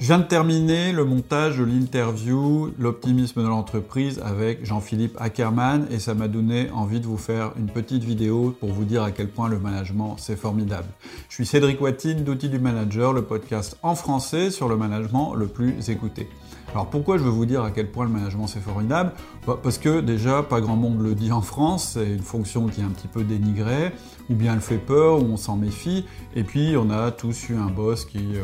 [0.00, 6.00] Je viens de terminer le montage de l'interview L'optimisme de l'entreprise avec Jean-Philippe Ackermann et
[6.00, 9.28] ça m'a donné envie de vous faire une petite vidéo pour vous dire à quel
[9.28, 10.88] point le management c'est formidable.
[11.28, 15.46] Je suis Cédric Watine d'Outils du Manager, le podcast en français sur le management le
[15.46, 16.28] plus écouté.
[16.74, 19.12] Alors pourquoi je veux vous dire à quel point le management c'est formidable?
[19.46, 22.80] Bah, Parce que déjà, pas grand monde le dit en France, c'est une fonction qui
[22.80, 23.92] est un petit peu dénigrée,
[24.28, 27.54] ou bien elle fait peur, ou on s'en méfie, et puis on a tous eu
[27.54, 28.40] un boss qui euh,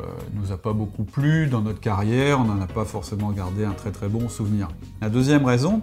[0.00, 3.66] euh, nous a pas beaucoup plu dans notre carrière, on n'en a pas forcément gardé
[3.66, 4.68] un très très bon souvenir.
[5.02, 5.82] La deuxième raison,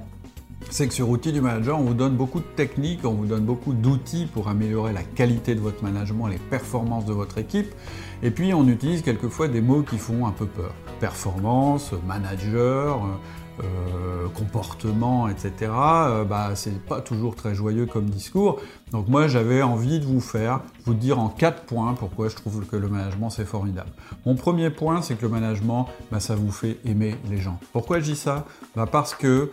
[0.74, 3.46] c'est que sur Outils du Manager, on vous donne beaucoup de techniques, on vous donne
[3.46, 7.72] beaucoup d'outils pour améliorer la qualité de votre management, les performances de votre équipe.
[8.24, 10.74] Et puis on utilise quelquefois des mots qui font un peu peur.
[11.00, 13.06] Performance, manager,
[13.60, 15.54] euh, comportement, etc.
[15.70, 18.60] Euh, bah, c'est pas toujours très joyeux comme discours.
[18.92, 22.66] Donc moi j'avais envie de vous faire, vous dire en quatre points pourquoi je trouve
[22.66, 23.92] que le management c'est formidable.
[24.26, 27.60] Mon premier point c'est que le management, bah, ça vous fait aimer les gens.
[27.74, 28.48] Pourquoi je dis ça?
[28.76, 29.52] Bah, Parce que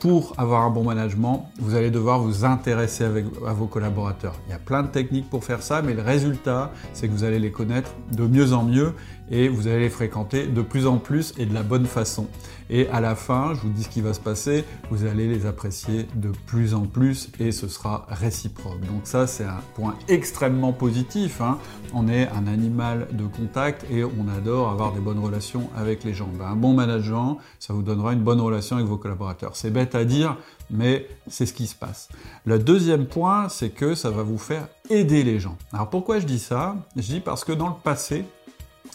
[0.00, 4.34] pour avoir un bon management, vous allez devoir vous intéresser avec, à vos collaborateurs.
[4.48, 7.22] Il y a plein de techniques pour faire ça, mais le résultat, c'est que vous
[7.22, 8.94] allez les connaître de mieux en mieux
[9.30, 12.26] et vous allez les fréquenter de plus en plus et de la bonne façon.
[12.68, 15.44] Et à la fin, je vous dis ce qui va se passer, vous allez les
[15.44, 18.80] apprécier de plus en plus et ce sera réciproque.
[18.80, 21.40] Donc ça, c'est un point extrêmement positif.
[21.40, 21.58] Hein.
[21.94, 26.14] On est un animal de contact et on adore avoir des bonnes relations avec les
[26.14, 26.28] gens.
[26.38, 29.56] Ben, un bon management, ça vous donnera une bonne relation avec vos collaborateurs.
[29.56, 30.36] C'est bête à dire,
[30.70, 32.08] mais c'est ce qui se passe.
[32.44, 35.56] Le deuxième point, c'est que ça va vous faire aider les gens.
[35.72, 36.76] Alors pourquoi je dis ça?
[36.96, 38.24] Je dis parce que dans le passé,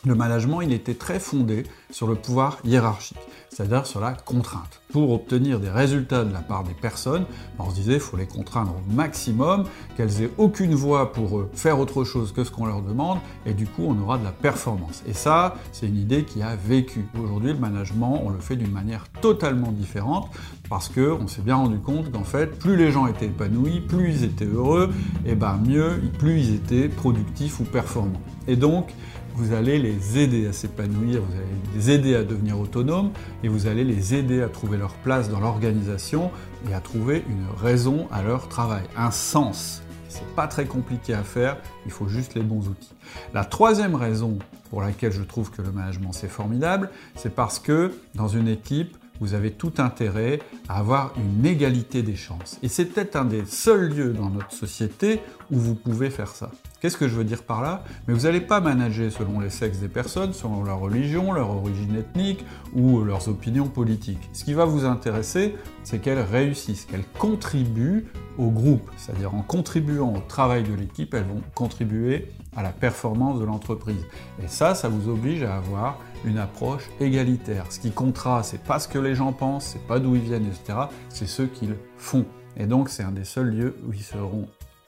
[0.05, 3.17] le management, il était très fondé sur le pouvoir hiérarchique,
[3.49, 4.81] c'est-à-dire sur la contrainte.
[4.91, 7.25] Pour obtenir des résultats de la part des personnes,
[7.59, 9.65] on se disait qu'il faut les contraindre au maximum,
[9.97, 13.65] qu'elles aient aucune voix pour faire autre chose que ce qu'on leur demande, et du
[13.65, 15.03] coup on aura de la performance.
[15.07, 17.05] Et ça, c'est une idée qui a vécu.
[17.21, 20.29] Aujourd'hui, le management, on le fait d'une manière totalement différente,
[20.69, 24.23] parce qu'on s'est bien rendu compte qu'en fait, plus les gens étaient épanouis, plus ils
[24.23, 24.91] étaient heureux,
[25.25, 28.21] et ben mieux, plus ils étaient productifs ou performants.
[28.47, 28.93] Et donc,
[29.35, 33.11] vous allez les aider à s'épanouir, vous allez les aider à devenir autonomes
[33.43, 36.31] et vous allez les aider à trouver leur place dans l'organisation
[36.69, 39.81] et à trouver une raison à leur travail, un sens.
[40.07, 42.93] C'est pas très compliqué à faire, il faut juste les bons outils.
[43.33, 47.91] La troisième raison pour laquelle je trouve que le management c'est formidable, c'est parce que
[48.15, 52.59] dans une équipe, vous avez tout intérêt à avoir une égalité des chances.
[52.63, 55.21] Et c'est peut-être un des seuls lieux dans notre société
[55.51, 56.51] où vous pouvez faire ça.
[56.81, 57.83] Qu'est-ce que je veux dire par là?
[58.07, 61.95] Mais vous n'allez pas manager selon les sexes des personnes, selon leur religion, leur origine
[61.95, 64.29] ethnique ou leurs opinions politiques.
[64.33, 68.05] Ce qui va vous intéresser, c'est qu'elles réussissent, qu'elles contribuent
[68.37, 68.89] au groupe.
[68.97, 74.05] C'est-à-dire en contribuant au travail de l'équipe, elles vont contribuer à la performance de l'entreprise.
[74.43, 77.71] Et ça, ça vous oblige à avoir une approche égalitaire.
[77.71, 80.47] Ce qui comptera, c'est pas ce que les gens pensent, c'est pas d'où ils viennent,
[80.47, 80.79] etc.
[81.09, 82.25] C'est ce qu'ils font.
[82.57, 84.47] Et donc, c'est un des seuls lieux où ils seront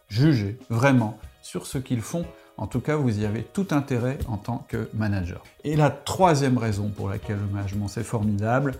[0.10, 2.26] jugés vraiment sur ce qu'ils font.
[2.58, 5.44] En tout cas, vous y avez tout intérêt en tant que manager.
[5.64, 8.74] Et la troisième raison pour laquelle le management c'est formidable,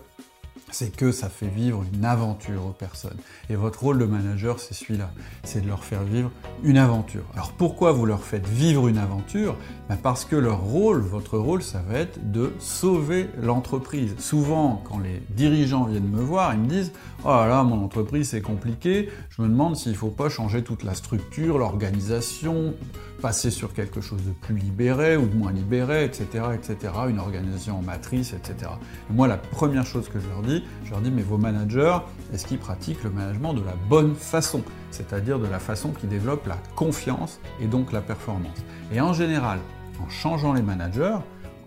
[0.70, 3.16] c'est que ça fait vivre une aventure aux personnes.
[3.50, 5.10] Et votre rôle de manager, c'est celui-là,
[5.42, 6.30] c'est de leur faire vivre
[6.62, 7.24] une aventure.
[7.34, 9.56] Alors pourquoi vous leur faites vivre une aventure?
[9.88, 14.14] Ben Parce que leur rôle, votre rôle, ça va être de sauver l'entreprise.
[14.18, 16.92] Souvent, quand les dirigeants viennent me voir, ils me disent
[17.24, 20.62] «Oh là là, mon entreprise, c'est compliqué, je me demande s'il ne faut pas changer
[20.62, 22.74] toute la structure, l'organisation,
[23.20, 27.78] passer sur quelque chose de plus libéré ou de moins libéré, etc., etc., une organisation
[27.78, 28.70] en matrice, etc.»
[29.10, 31.98] moi, la première chose que je leur dis, je leur dis, mais vos managers,
[32.32, 34.62] est-ce qu'ils pratiquent le management de la bonne façon?
[34.90, 38.58] C'est-à-dire de la façon qui développe la confiance et donc la performance.
[38.92, 39.58] Et en général,
[40.04, 41.18] en changeant les managers,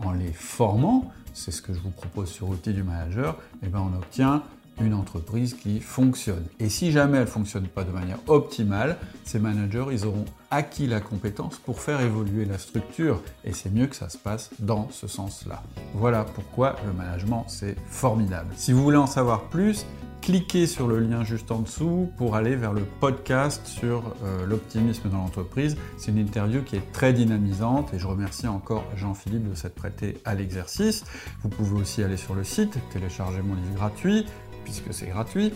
[0.03, 3.69] en les formant, c'est ce que je vous propose sur Outils du Manager, et eh
[3.69, 4.44] ben on obtient
[4.79, 6.45] une entreprise qui fonctionne.
[6.59, 10.87] Et si jamais elle ne fonctionne pas de manière optimale, ces managers, ils auront acquis
[10.87, 13.21] la compétence pour faire évoluer la structure.
[13.43, 15.63] Et c'est mieux que ça se passe dans ce sens-là.
[15.93, 18.53] Voilà pourquoi le management, c'est formidable.
[18.55, 19.85] Si vous voulez en savoir plus,
[20.22, 25.09] cliquez sur le lien juste en dessous pour aller vers le podcast sur euh, l'optimisme
[25.09, 25.78] dans l'entreprise.
[25.97, 30.19] C'est une interview qui est très dynamisante et je remercie encore Jean-Philippe de s'être prêté
[30.23, 31.03] à l'exercice.
[31.41, 34.25] Vous pouvez aussi aller sur le site, télécharger mon livre gratuit,
[34.63, 35.53] puisque c'est gratuit.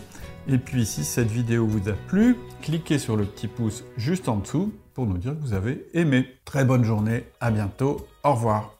[0.48, 4.36] Et puis si cette vidéo vous a plu, cliquez sur le petit pouce juste en
[4.36, 6.26] dessous pour nous dire que vous avez aimé.
[6.44, 8.75] Très bonne journée, à bientôt, au revoir.